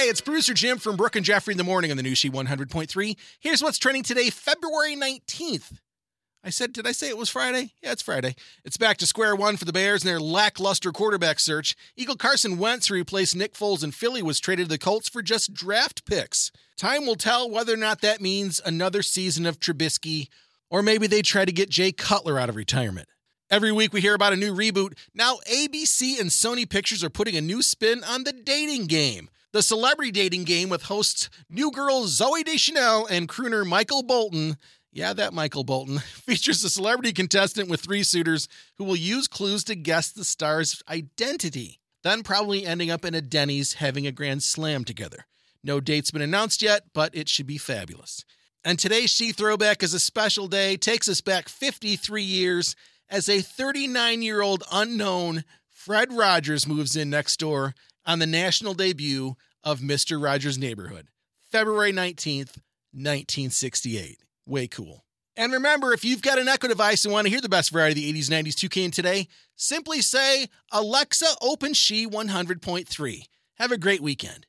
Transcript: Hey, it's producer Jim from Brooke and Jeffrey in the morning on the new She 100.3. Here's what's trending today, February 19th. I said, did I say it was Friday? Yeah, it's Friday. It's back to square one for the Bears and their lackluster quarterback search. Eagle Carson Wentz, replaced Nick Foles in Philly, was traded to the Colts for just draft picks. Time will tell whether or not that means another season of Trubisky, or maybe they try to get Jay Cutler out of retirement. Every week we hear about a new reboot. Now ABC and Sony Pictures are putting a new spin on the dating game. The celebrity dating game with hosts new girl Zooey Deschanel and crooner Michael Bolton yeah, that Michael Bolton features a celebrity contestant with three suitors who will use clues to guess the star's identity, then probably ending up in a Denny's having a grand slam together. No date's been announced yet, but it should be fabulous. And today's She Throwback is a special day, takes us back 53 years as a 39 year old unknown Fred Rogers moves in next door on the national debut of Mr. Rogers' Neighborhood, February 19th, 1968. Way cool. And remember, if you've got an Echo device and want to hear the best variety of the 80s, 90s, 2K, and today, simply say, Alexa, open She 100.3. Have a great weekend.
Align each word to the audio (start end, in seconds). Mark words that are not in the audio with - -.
Hey, 0.00 0.08
it's 0.08 0.22
producer 0.22 0.54
Jim 0.54 0.78
from 0.78 0.96
Brooke 0.96 1.16
and 1.16 1.26
Jeffrey 1.26 1.52
in 1.52 1.58
the 1.58 1.62
morning 1.62 1.90
on 1.90 1.98
the 1.98 2.02
new 2.02 2.14
She 2.14 2.30
100.3. 2.30 3.16
Here's 3.38 3.62
what's 3.62 3.76
trending 3.76 4.02
today, 4.02 4.30
February 4.30 4.96
19th. 4.96 5.72
I 6.42 6.48
said, 6.48 6.72
did 6.72 6.86
I 6.86 6.92
say 6.92 7.10
it 7.10 7.18
was 7.18 7.28
Friday? 7.28 7.74
Yeah, 7.82 7.92
it's 7.92 8.00
Friday. 8.00 8.34
It's 8.64 8.78
back 8.78 8.96
to 8.96 9.06
square 9.06 9.36
one 9.36 9.58
for 9.58 9.66
the 9.66 9.74
Bears 9.74 10.02
and 10.02 10.08
their 10.08 10.18
lackluster 10.18 10.90
quarterback 10.90 11.38
search. 11.38 11.76
Eagle 11.98 12.16
Carson 12.16 12.56
Wentz, 12.56 12.90
replaced 12.90 13.36
Nick 13.36 13.52
Foles 13.52 13.84
in 13.84 13.90
Philly, 13.90 14.22
was 14.22 14.40
traded 14.40 14.68
to 14.68 14.70
the 14.70 14.78
Colts 14.78 15.10
for 15.10 15.20
just 15.20 15.52
draft 15.52 16.06
picks. 16.06 16.50
Time 16.78 17.04
will 17.04 17.14
tell 17.14 17.50
whether 17.50 17.74
or 17.74 17.76
not 17.76 18.00
that 18.00 18.22
means 18.22 18.58
another 18.64 19.02
season 19.02 19.44
of 19.44 19.60
Trubisky, 19.60 20.28
or 20.70 20.82
maybe 20.82 21.08
they 21.08 21.20
try 21.20 21.44
to 21.44 21.52
get 21.52 21.68
Jay 21.68 21.92
Cutler 21.92 22.38
out 22.38 22.48
of 22.48 22.56
retirement. 22.56 23.10
Every 23.50 23.72
week 23.72 23.92
we 23.92 24.00
hear 24.00 24.14
about 24.14 24.32
a 24.32 24.36
new 24.36 24.54
reboot. 24.54 24.96
Now 25.12 25.38
ABC 25.50 26.20
and 26.20 26.30
Sony 26.30 26.68
Pictures 26.68 27.02
are 27.02 27.10
putting 27.10 27.36
a 27.36 27.40
new 27.40 27.62
spin 27.62 28.04
on 28.04 28.22
the 28.22 28.32
dating 28.32 28.86
game. 28.86 29.28
The 29.52 29.62
celebrity 29.62 30.12
dating 30.12 30.44
game 30.44 30.68
with 30.68 30.84
hosts 30.84 31.28
new 31.48 31.72
girl 31.72 32.04
Zooey 32.04 32.44
Deschanel 32.44 33.06
and 33.06 33.28
crooner 33.28 33.66
Michael 33.66 34.04
Bolton 34.04 34.56
yeah, 34.92 35.12
that 35.12 35.32
Michael 35.32 35.64
Bolton 35.64 35.98
features 35.98 36.64
a 36.64 36.70
celebrity 36.70 37.12
contestant 37.12 37.68
with 37.68 37.80
three 37.80 38.02
suitors 38.02 38.48
who 38.76 38.84
will 38.84 38.96
use 38.96 39.28
clues 39.28 39.64
to 39.64 39.74
guess 39.74 40.10
the 40.10 40.24
star's 40.24 40.82
identity, 40.88 41.80
then 42.02 42.22
probably 42.22 42.66
ending 42.66 42.90
up 42.90 43.04
in 43.04 43.14
a 43.14 43.20
Denny's 43.20 43.74
having 43.74 44.06
a 44.06 44.12
grand 44.12 44.42
slam 44.42 44.84
together. 44.84 45.26
No 45.62 45.80
date's 45.80 46.10
been 46.10 46.22
announced 46.22 46.62
yet, 46.62 46.84
but 46.92 47.14
it 47.14 47.28
should 47.28 47.46
be 47.46 47.58
fabulous. 47.58 48.24
And 48.64 48.78
today's 48.78 49.10
She 49.10 49.32
Throwback 49.32 49.82
is 49.82 49.94
a 49.94 50.00
special 50.00 50.48
day, 50.48 50.76
takes 50.76 51.08
us 51.08 51.20
back 51.20 51.48
53 51.48 52.22
years 52.22 52.74
as 53.10 53.28
a 53.28 53.40
39 53.40 54.22
year 54.22 54.40
old 54.40 54.62
unknown 54.72 55.44
Fred 55.68 56.12
Rogers 56.12 56.66
moves 56.66 56.96
in 56.96 57.10
next 57.10 57.38
door 57.40 57.74
on 58.06 58.18
the 58.18 58.26
national 58.26 58.74
debut 58.74 59.36
of 59.64 59.80
Mr. 59.80 60.22
Rogers' 60.22 60.58
Neighborhood, 60.58 61.08
February 61.50 61.92
19th, 61.92 62.58
1968. 62.92 64.18
Way 64.46 64.68
cool. 64.68 65.04
And 65.36 65.52
remember, 65.52 65.92
if 65.92 66.04
you've 66.04 66.22
got 66.22 66.38
an 66.38 66.48
Echo 66.48 66.68
device 66.68 67.04
and 67.04 67.12
want 67.12 67.26
to 67.26 67.30
hear 67.30 67.40
the 67.40 67.48
best 67.48 67.70
variety 67.70 68.08
of 68.08 68.14
the 68.14 68.20
80s, 68.20 68.30
90s, 68.30 68.54
2K, 68.54 68.84
and 68.84 68.92
today, 68.92 69.28
simply 69.56 70.02
say, 70.02 70.48
Alexa, 70.70 71.26
open 71.40 71.72
She 71.72 72.06
100.3. 72.06 73.22
Have 73.54 73.72
a 73.72 73.78
great 73.78 74.00
weekend. 74.00 74.46